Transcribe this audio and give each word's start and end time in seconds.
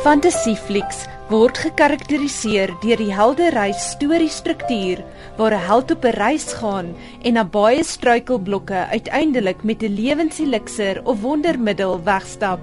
Fantasieflieks 0.00 1.02
word 1.28 1.58
gekarakteriseer 1.60 2.70
deur 2.80 3.00
die 3.02 3.10
helder 3.12 3.52
reis 3.52 3.82
storiestruktuur 3.90 5.02
waar 5.36 5.52
'n 5.52 5.66
held 5.66 5.90
op 5.92 6.06
'n 6.08 6.16
reis 6.16 6.46
gaan 6.60 6.88
en 7.22 7.34
na 7.36 7.44
baie 7.44 7.84
struikelblokke 7.84 8.80
uiteindelik 8.96 9.60
met 9.62 9.82
'n 9.82 9.92
lewenselixer 10.00 11.02
of 11.04 11.20
wondermiddel 11.20 12.00
wegstap. 12.04 12.60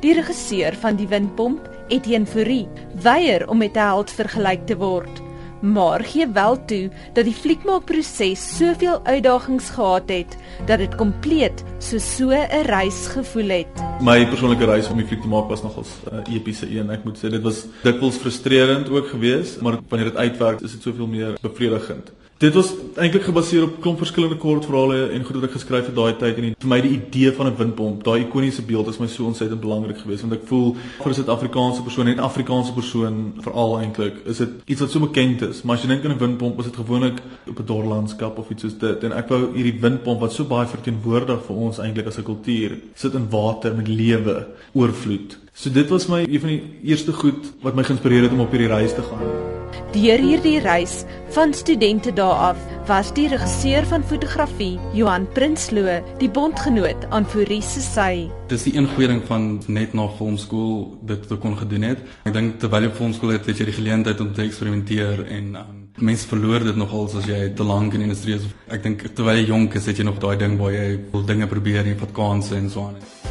Die 0.00 0.14
regisseur 0.14 0.74
van 0.74 0.96
Die 0.96 1.08
Windpomp, 1.08 1.68
Etienne 1.88 2.26
Fourie, 2.26 2.68
weier 2.94 3.48
om 3.48 3.58
met 3.58 3.74
'n 3.74 3.88
held 3.90 4.10
vergelyk 4.10 4.66
te 4.66 4.76
word 4.76 5.31
maar 5.62 6.04
gee 6.04 6.26
wel 6.28 6.64
toe 6.64 6.90
dat 7.12 7.24
die 7.24 7.34
fliekmaakproses 7.34 8.56
soveel 8.56 9.00
uitdagings 9.04 9.70
gehad 9.70 10.08
het 10.10 10.36
dat 10.66 10.78
dit 10.78 10.94
kompleet 10.94 11.64
so 11.78 11.98
so 11.98 12.30
'n 12.30 12.66
reis 12.66 13.06
gevoel 13.06 13.48
het. 13.48 13.82
My 14.00 14.26
persoonlike 14.26 14.64
reis 14.64 14.88
om 14.88 14.96
die 14.96 15.06
fliek 15.06 15.20
te 15.20 15.28
maak 15.28 15.48
was 15.48 15.62
nogals 15.62 15.88
'n 16.10 16.14
uh, 16.14 16.34
epiese 16.34 16.66
een. 16.78 16.90
Ek 16.90 17.04
moet 17.04 17.18
sê 17.18 17.30
dit 17.30 17.42
was 17.42 17.66
dikwels 17.82 18.16
frustrerend 18.16 18.88
ook 18.90 19.08
geweest, 19.08 19.60
maar 19.60 19.78
wanneer 19.88 20.10
dit 20.10 20.18
uitwerk, 20.18 20.60
is 20.60 20.72
dit 20.72 20.82
soveel 20.82 21.06
meer 21.06 21.38
bevredigend. 21.40 22.12
Dit 22.42 22.54
was 22.54 22.72
eintlik 22.98 23.22
gebaseer 23.22 23.62
op 23.62 23.76
klomp 23.80 24.00
verskillende 24.02 24.36
kortverhale 24.36 25.12
en 25.14 25.22
goed 25.24 25.36
wat 25.38 25.44
ek 25.46 25.52
geskryf 25.54 25.84
het 25.86 25.94
daai 25.94 26.16
tyd 26.18 26.40
en 26.40 26.54
vir 26.64 26.70
my 26.72 26.78
die 26.82 26.96
idee 26.96 27.30
van 27.36 27.46
'n 27.46 27.54
windpomp, 27.60 28.00
daai 28.02 28.24
ikoniese 28.24 28.64
beeld 28.66 28.88
is 28.90 28.98
my 28.98 29.06
so 29.06 29.28
ontsettend 29.30 29.60
belangrik 29.60 30.00
geweest 30.02 30.26
want 30.26 30.34
ek 30.34 30.48
voel 30.50 30.74
vir 30.74 31.10
'n 31.10 31.14
Suid-Afrikaanse 31.14 31.82
persoon 31.82 32.08
en 32.08 32.18
Afrikaanse 32.18 32.72
persoon 32.72 33.32
veral 33.44 33.78
eintlik 33.78 34.16
is 34.26 34.38
dit 34.38 34.48
iets 34.66 34.80
wat 34.80 34.90
so 34.90 34.98
bekend 34.98 35.42
is, 35.42 35.62
maar 35.62 35.76
as 35.76 35.82
jy 35.82 35.88
dink 35.88 36.04
aan 36.04 36.16
'n 36.16 36.18
windpomp, 36.18 36.58
is 36.58 36.64
dit 36.64 36.76
gewoonlik 36.76 37.22
op 37.46 37.58
'n 37.60 37.66
dorplandskap 37.66 38.38
of 38.38 38.50
iets 38.50 38.62
soos 38.62 38.78
dit 38.78 39.04
en 39.04 39.12
ek 39.12 39.28
wou 39.28 39.54
hierdie 39.54 39.80
windpomp 39.80 40.20
wat 40.20 40.32
so 40.32 40.44
baie 40.44 40.66
verteenwoordig 40.66 41.46
vir 41.46 41.56
ons 41.56 41.78
eintlik 41.78 42.06
as 42.06 42.18
'n 42.18 42.24
kultuur, 42.24 42.70
sit 42.94 43.14
in 43.14 43.30
water 43.30 43.72
met 43.74 43.86
lewe, 43.86 44.46
oorvloed. 44.74 45.38
So 45.54 45.70
dit 45.70 45.88
was 45.88 46.08
my 46.08 46.26
een 46.26 46.40
van 46.40 46.48
die 46.48 46.62
eerste 46.82 47.12
goed 47.12 47.52
wat 47.62 47.76
my 47.76 47.84
geïnspireer 47.84 48.22
het 48.22 48.32
om 48.32 48.40
op 48.40 48.50
hierdie 48.50 48.68
reis 48.68 48.94
te 48.94 49.02
gaan. 49.02 49.51
Deur 49.92 50.22
hierdie 50.24 50.56
reis 50.64 51.02
van 51.34 51.50
studente 51.52 52.12
daar 52.16 52.38
af 52.54 52.60
was 52.88 53.10
die 53.12 53.26
regisseur 53.28 53.84
van 53.90 54.00
fotografie, 54.02 54.78
Johan 54.96 55.26
Prinsloo, 55.36 55.98
die 56.16 56.30
bondgenoot 56.32 57.04
aan 57.12 57.26
Fourie 57.28 57.60
se 57.60 57.82
sy. 57.84 58.30
Dis 58.48 58.64
die 58.64 58.72
een 58.72 58.88
goeie 58.94 59.10
ding 59.10 59.20
van 59.28 59.50
net 59.68 59.92
na 59.92 60.06
filmskool 60.16 60.96
dit 61.10 61.26
te 61.28 61.36
kon 61.36 61.58
gedoen 61.60 61.84
het. 61.90 62.00
Ek 62.24 62.32
dink 62.32 62.56
terwyl 62.62 62.86
jy 62.86 62.92
op 62.94 62.96
filmskool 63.02 63.34
het, 63.34 63.50
het 63.52 63.60
jy 63.60 63.68
die 63.68 63.76
geleentheid 63.82 64.22
om 64.24 64.32
te 64.32 64.46
eksperimenteer 64.46 65.26
en 65.26 65.50
um, 65.60 65.82
mense 66.00 66.30
verloor 66.30 66.64
dit 66.70 66.80
nogal 66.80 67.10
as 67.12 67.28
jy 67.28 67.42
te 67.52 67.66
lank 67.68 67.92
in 67.92 68.06
die 68.06 68.08
industrie 68.08 68.38
is. 68.40 68.48
Ek 68.72 68.80
dink 68.88 69.04
terwyl 69.12 69.42
jy 69.42 69.50
jonk 69.52 69.76
is, 69.76 69.90
het 69.92 70.00
jy 70.00 70.08
nog 70.08 70.22
daai 70.24 70.38
ding 70.40 70.56
waar 70.62 70.72
jy 70.72 70.88
wil 71.12 71.28
dinge 71.28 71.52
probeer 71.52 71.84
en 71.84 72.00
vat 72.00 72.16
kansse 72.16 72.56
en 72.56 72.72
so 72.72 72.88
aan. 72.88 73.21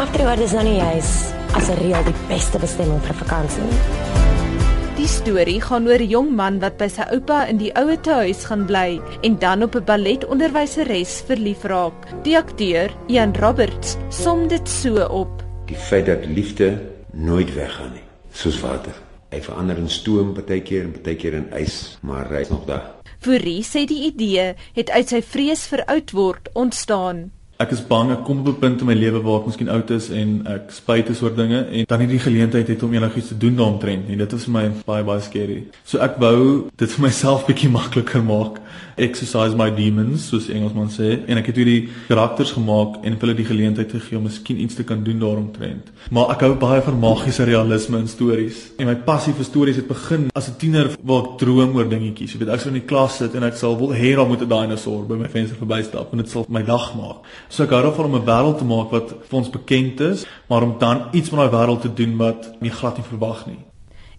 Afterward 0.00 0.40
is 0.40 0.54
nou 0.56 0.62
nie 0.64 0.78
juist 0.78 1.34
as 1.52 1.68
'n 1.68 1.76
reël 1.76 2.04
die 2.04 2.16
beste 2.28 2.58
bestemming 2.58 3.00
vir 3.04 3.14
vakansie. 3.14 3.66
Die 4.96 5.06
storie 5.06 5.60
gaan 5.60 5.86
oor 5.88 6.00
'n 6.00 6.08
jong 6.08 6.30
man 6.36 6.60
wat 6.60 6.78
by 6.78 6.88
sy 6.88 7.04
oupa 7.12 7.44
in 7.46 7.58
die 7.58 7.72
oue 7.76 7.98
huis 8.04 8.44
gaan 8.44 8.64
bly 8.66 9.00
en 9.22 9.38
dan 9.38 9.62
op 9.62 9.74
'n 9.76 9.84
balletonderwyseres 9.84 11.22
verlief 11.26 11.64
raak. 11.64 12.24
Die 12.24 12.36
akteur, 12.36 12.90
Ian 13.08 13.34
Roberts, 13.34 13.96
som 14.08 14.48
dit 14.48 14.68
so 14.68 15.04
op. 15.04 15.42
Die 15.66 15.76
feit 15.76 16.06
dat 16.06 16.24
liefde 16.26 16.80
nooit 17.12 17.54
weggaan 17.54 17.92
nie, 17.92 18.06
soos 18.32 18.60
water. 18.60 18.94
Hy 19.30 19.40
verander 19.40 19.76
in 19.76 19.88
stoom 19.88 20.32
partykeer 20.32 20.82
en 20.82 20.92
partykeer 20.92 21.34
in 21.34 21.48
ys, 21.52 21.98
maar 22.00 22.28
hy 22.28 22.40
is 22.40 22.48
nog 22.48 22.64
daar. 22.64 22.90
Fourie 23.18 23.62
sê 23.62 23.84
die 23.86 24.06
idee 24.06 24.54
het 24.72 24.90
uit 24.90 25.08
sy 25.08 25.22
vrees 25.22 25.66
vir 25.66 25.84
oud 25.84 26.10
word 26.10 26.48
ontstaan 26.52 27.30
ek 27.62 27.74
is 27.76 27.82
bang 27.86 28.10
ek 28.10 28.24
kom 28.26 28.40
op 28.42 28.48
'n 28.48 28.60
punt 28.60 28.80
in 28.80 28.86
my 28.86 28.94
lewe 28.94 29.22
waar 29.22 29.40
ek 29.40 29.46
miskien 29.46 29.68
oud 29.68 29.90
is 29.90 30.10
en 30.10 30.42
ek 30.46 30.70
spyt 30.70 31.10
is 31.10 31.22
oor 31.22 31.34
dinge 31.34 31.60
en 31.70 31.84
dan 31.86 31.98
nie 31.98 32.08
die 32.08 32.18
geleentheid 32.18 32.68
het 32.68 32.82
om 32.82 32.92
enigiets 32.92 33.28
te 33.28 33.38
doen 33.38 33.56
daaromtrent 33.56 34.08
nie. 34.08 34.16
Dit 34.16 34.32
is 34.32 34.44
vir 34.44 34.52
my 34.52 34.70
baie 34.86 35.04
baie 35.04 35.20
skerry. 35.20 35.60
So 35.84 35.98
ek 35.98 36.18
wou 36.18 36.70
dit 36.76 36.90
vir 36.90 37.02
myself 37.06 37.46
bietjie 37.48 37.70
makliker 37.70 38.22
maak. 38.22 38.60
Exercise 38.96 39.56
my 39.56 39.70
demons, 39.70 40.28
soos 40.28 40.50
Engelsman 40.52 40.90
sê, 40.92 41.22
en 41.26 41.38
ek 41.40 41.46
het 41.46 41.56
hierdie 41.56 41.88
karakters 42.08 42.52
gemaak 42.52 42.98
en 43.06 43.16
hulle 43.22 43.34
die 43.34 43.46
geleentheid 43.48 43.90
gegee 43.90 44.18
om 44.18 44.26
miskien 44.26 44.60
iets 44.60 44.76
te 44.76 44.84
kan 44.84 45.00
doen 45.04 45.18
daaromtrent. 45.22 45.88
Maar 46.10 46.34
ek 46.34 46.44
hou 46.44 46.50
baie 46.60 46.82
van 46.84 46.98
magiese 47.00 47.46
realisme 47.48 47.98
in 48.02 48.08
stories. 48.08 48.72
En 48.78 48.90
my 48.90 48.96
passie 49.06 49.32
vir 49.32 49.48
stories 49.48 49.80
het 49.80 49.88
begin 49.88 50.28
as 50.34 50.48
'n 50.48 50.58
tiener 50.58 50.90
waar 51.02 51.22
ek 51.22 51.38
droom 51.38 51.76
oor 51.76 51.88
dingetjies. 51.88 52.32
Jy 52.32 52.38
weet, 52.38 52.52
ek 52.52 52.60
sou 52.60 52.68
in 52.68 52.80
die 52.80 52.88
klas 52.88 53.16
sit 53.16 53.34
en 53.34 53.44
ek 53.44 53.56
sal 53.56 53.78
wil 53.78 53.94
hê 53.94 54.14
daar 54.14 54.28
moet 54.28 54.42
'n 54.42 54.48
dinosour 54.48 55.06
by 55.06 55.14
my 55.14 55.28
venster 55.28 55.56
verbystap 55.56 56.12
en 56.12 56.18
dit 56.18 56.28
sal 56.28 56.44
my 56.48 56.62
dag 56.62 56.94
maak. 56.94 57.24
So 57.52 57.66
ek 57.66 57.74
hou 57.76 57.82
daarvan 57.84 58.06
om 58.08 58.14
'n 58.16 58.24
wêreld 58.24 58.58
te 58.58 58.64
maak 58.64 58.90
wat 58.90 59.08
vir 59.28 59.38
ons 59.38 59.50
bekend 59.50 60.00
is, 60.00 60.24
maar 60.48 60.62
om 60.62 60.78
dan 60.78 61.08
iets 61.12 61.30
met 61.30 61.40
daai 61.40 61.52
wêreld 61.56 61.80
te 61.80 61.92
doen 61.92 62.16
wat 62.16 62.60
nie 62.60 62.70
glad 62.70 62.96
nie 62.96 63.04
verwag 63.04 63.46
nie. 63.46 63.58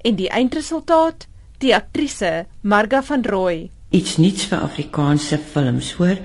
En 0.01 0.15
die 0.15 0.29
eindresultaat, 0.29 1.27
die 1.57 1.73
aktrise 1.75 2.45
Marga 2.61 3.01
van 3.03 3.25
Rooi. 3.25 3.71
Iets 3.89 4.17
niets 4.17 4.45
vir 4.45 4.59
Afrikaanse 4.59 5.37
films, 5.37 5.93
hoor. 5.93 6.17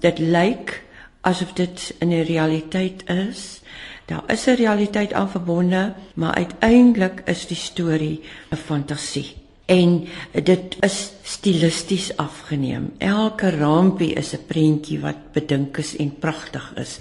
Dit 0.00 0.18
lyk 0.18 0.82
asof 1.20 1.52
dit 1.52 1.94
'n 2.00 2.24
realiteit 2.26 3.04
is. 3.06 3.62
Daar 4.06 4.24
is 4.26 4.46
'n 4.46 4.56
realiteit 4.56 5.12
aan 5.12 5.30
verbonde, 5.30 5.94
maar 6.14 6.34
uiteindelik 6.34 7.22
is 7.26 7.46
die 7.46 7.56
storie 7.56 8.20
'n 8.50 8.56
fantasie 8.56 9.47
en 9.68 9.94
dit 10.32 10.76
is 10.80 10.98
stilisties 11.28 12.08
afgeneem. 12.16 12.88
Elke 13.04 13.50
rampie 13.52 14.14
is 14.16 14.32
'n 14.32 14.46
prentjie 14.46 15.00
wat 15.00 15.32
bedink 15.32 15.76
is 15.76 15.96
en 15.96 16.18
pragtig 16.18 16.72
is. 16.76 16.98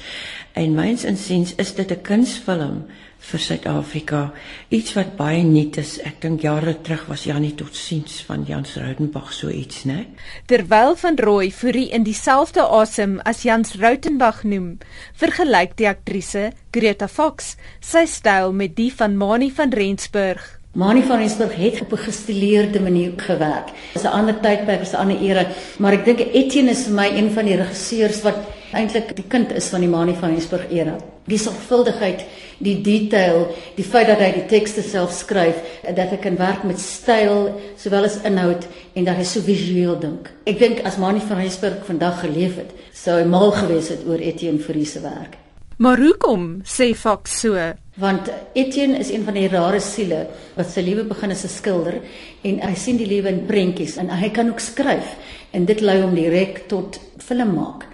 En 0.54 0.76
myns 0.76 1.04
insiens 1.04 1.56
is 1.56 1.76
dit 1.76 1.92
'n 1.92 2.02
kunsfilm 2.02 2.86
vir 3.20 3.40
Suid-Afrika, 3.40 4.34
iets 4.70 4.94
wat 4.94 5.16
baie 5.18 5.44
nuut 5.44 5.78
is. 5.78 5.98
Ek 6.00 6.22
dink 6.22 6.42
jare 6.42 6.82
terug 6.82 7.06
was 7.10 7.24
Janie 7.24 7.56
totsiens 7.56 8.22
van 8.28 8.44
Jans 8.48 8.76
Rautenbach 8.76 9.34
so 9.34 9.50
iets, 9.50 9.84
né? 9.84 10.06
Terwyl 10.46 10.96
van 10.96 11.18
Rooi 11.18 11.52
Fourie 11.52 11.90
in 11.90 12.04
dieselfde 12.04 12.62
asem 12.62 13.20
as 13.20 13.44
Jans 13.44 13.76
Rautenbach 13.76 14.44
noem, 14.44 14.78
vergelyk 15.14 15.78
die 15.78 15.88
aktrise 15.88 16.52
Greta 16.72 17.08
Fox 17.08 17.56
sy 17.80 18.06
styl 18.06 18.54
met 18.54 18.76
die 18.76 18.94
van 18.94 19.18
Mani 19.18 19.52
van 19.52 19.74
Rensburg. 19.74 20.57
Mani 20.78 21.02
van 21.02 21.18
Rensburg 21.18 21.56
het 21.56 21.82
op 21.82 21.92
'n 21.92 21.98
gestileerde 21.98 22.80
manier 22.80 23.12
gewerk. 23.16 23.70
Dis 23.94 24.04
'n 24.04 24.08
ander 24.08 24.40
tydperk, 24.40 24.80
dis 24.80 24.92
'n 24.92 24.96
ander 24.96 25.22
era, 25.22 25.48
maar 25.78 25.94
ek 25.94 26.06
dink 26.06 26.20
Etienne 26.20 26.70
is 26.72 26.84
vir 26.84 26.94
my 26.94 27.08
een 27.08 27.32
van 27.32 27.46
die 27.46 27.56
regisseurs 27.56 28.22
wat 28.22 28.36
eintlik 28.72 29.16
die 29.16 29.26
kind 29.28 29.52
is 29.52 29.68
van 29.68 29.80
die 29.80 29.90
Mani 29.90 30.14
van 30.14 30.30
Rensburg 30.30 30.72
era. 30.72 30.96
Die 31.24 31.38
sorgvuldigheid, 31.38 32.26
die 32.58 32.82
detail, 32.82 33.56
die 33.76 33.84
feit 33.84 34.08
dat 34.08 34.20
hy 34.20 34.32
die 34.32 34.46
tekste 34.46 34.82
self 34.82 35.12
skryf, 35.12 35.56
dat 35.96 36.10
hy 36.10 36.18
kan 36.18 36.38
werk 36.38 36.64
met 36.64 36.80
styl 36.80 37.60
sowel 37.78 38.04
as 38.04 38.22
inhoud 38.22 38.68
en 38.94 39.04
dat 39.04 39.16
hy 39.16 39.24
so 39.24 39.42
visueel 39.42 40.00
dink. 40.00 40.32
Ek 40.44 40.60
dink 40.60 40.86
as 40.86 40.98
Mani 40.98 41.20
van 41.20 41.38
Rensburg 41.38 41.86
vandag 41.86 42.20
geleef 42.20 42.56
het, 42.56 42.72
sou 42.94 43.20
hy 43.20 43.26
mal 43.26 43.52
gewees 43.52 43.88
het 43.90 44.00
oor 44.08 44.20
Etienne 44.20 44.60
Fourie 44.60 44.86
se 44.86 45.00
werk. 45.00 45.38
Maar 45.78 45.98
hoekom 45.98 46.62
sê 46.64 46.96
Fox 46.96 47.40
so? 47.40 47.74
Want 47.98 48.30
Etienne 48.54 48.98
is 48.98 49.10
een 49.10 49.24
van 49.26 49.34
die 49.34 49.48
rare 49.50 49.80
siele 49.82 50.28
wat 50.56 50.70
sy 50.70 50.84
lewe 50.86 51.04
begin 51.10 51.32
as 51.32 51.44
'n 51.44 51.50
skilder 51.50 52.02
en 52.44 52.60
hy 52.62 52.76
sien 52.76 52.98
die 52.98 53.08
lewe 53.08 53.30
in 53.30 53.46
prentjies 53.46 53.98
en 53.98 54.10
hy 54.10 54.30
kan 54.30 54.50
ook 54.50 54.60
skryf 54.60 55.16
en 55.52 55.66
dit 55.66 55.82
lei 55.82 56.02
hom 56.02 56.16
direk 56.16 56.68
tot 56.68 57.00
film 57.18 57.54
maak. 57.54 57.86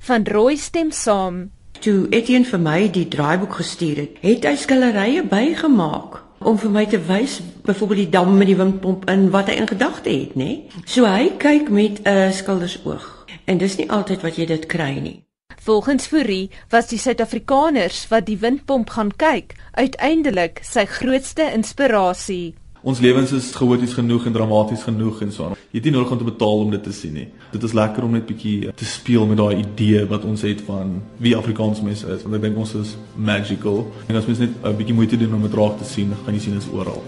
Van 0.00 0.24
Rooi 0.26 0.56
stem 0.56 0.90
saam. 0.90 1.50
Toe 1.80 2.06
Etienne 2.10 2.44
vir 2.44 2.58
my 2.58 2.88
die 2.90 3.08
draaiboek 3.08 3.52
gestuur 3.52 3.96
het, 3.96 4.16
het 4.20 4.44
hy 4.44 4.56
skilderye 4.56 5.22
bygemaak 5.22 6.22
om 6.38 6.58
vir 6.58 6.70
my 6.70 6.86
te 6.86 6.98
wys 6.98 7.40
byvoorbeeld 7.66 7.98
die 7.98 8.10
dam 8.10 8.36
met 8.38 8.46
die 8.46 8.56
windpomp 8.56 9.08
in 9.10 9.30
wat 9.30 9.48
hy 9.50 9.58
in 9.58 9.66
gedagte 9.66 10.10
het, 10.10 10.34
nê? 10.34 10.70
So 10.86 11.04
hy 11.04 11.30
kyk 11.38 11.70
met 11.70 12.00
'n 12.06 12.32
skildersoog 12.32 13.26
en 13.44 13.58
dis 13.58 13.76
nie 13.76 13.90
altyd 13.90 14.22
wat 14.22 14.36
jy 14.36 14.46
dit 14.46 14.66
kry 14.66 14.98
nie. 15.00 15.22
Volgens 15.68 16.06
Fourie 16.06 16.48
was 16.70 16.86
die 16.88 16.96
Suid-Afrikaners 16.96 18.06
wat 18.08 18.24
die 18.24 18.38
windpomp 18.40 18.88
gaan 18.94 19.10
kyk, 19.20 19.50
uiteindelik 19.76 20.62
sy 20.64 20.86
grootste 20.88 21.44
inspirasie. 21.52 22.54
Ons 22.80 23.02
lewens 23.04 23.34
is 23.36 23.50
chaoties 23.52 23.92
genoeg 23.98 24.30
en 24.30 24.32
dramaties 24.32 24.86
genoeg 24.86 25.20
en 25.26 25.34
so 25.34 25.50
aan. 25.50 25.58
Jy 25.68 25.82
het 25.82 25.90
nie 25.90 25.92
nodig 25.98 26.14
om 26.14 26.22
te 26.22 26.28
betaal 26.30 26.64
om 26.64 26.72
dit 26.72 26.88
te 26.88 26.94
sien 26.96 27.12
nie. 27.18 27.26
Dit 27.52 27.68
is 27.68 27.76
lekker 27.76 28.06
om 28.06 28.16
net 28.16 28.24
bietjie 28.30 28.72
te 28.72 28.88
speel 28.88 29.28
met 29.28 29.42
daai 29.42 29.58
idee 29.58 30.06
wat 30.08 30.24
ons 30.24 30.46
het 30.48 30.64
van 30.70 31.02
wie 31.20 31.34
Afrikaans 31.36 31.84
mense 31.84 32.08
is, 32.16 32.24
want 32.24 32.40
ek 32.40 32.48
dink 32.48 32.64
ons 32.64 32.72
is 32.80 32.96
magical. 33.12 33.84
En 34.08 34.16
as 34.16 34.30
mens 34.30 34.40
net 34.46 34.56
'n 34.64 34.76
bietjie 34.80 34.96
moeite 34.96 35.20
doen 35.20 35.36
om 35.36 35.44
dit 35.44 35.60
raak 35.60 35.76
te 35.76 35.90
sien, 35.92 36.16
gaan 36.24 36.32
jy 36.32 36.40
sien 36.46 36.56
dit 36.56 36.64
is 36.64 36.72
oral. 36.72 37.04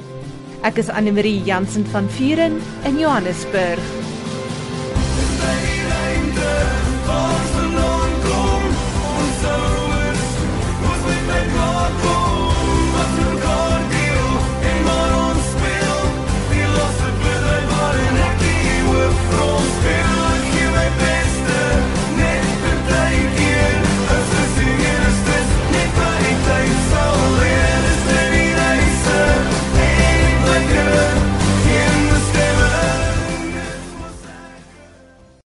Ek 0.68 0.76
is 0.76 0.92
Anne 0.92 1.16
Marie 1.16 1.40
Jansen 1.48 1.86
van 1.86 2.10
Vuren 2.10 2.60
in 2.84 2.98
Johannesburg. 2.98 3.99